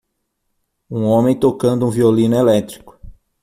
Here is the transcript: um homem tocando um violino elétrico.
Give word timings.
um 0.89 1.03
homem 1.05 1.37
tocando 1.39 1.85
um 1.85 1.91
violino 1.91 2.35
elétrico. 2.35 2.99